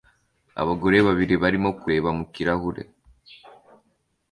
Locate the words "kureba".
1.79-2.09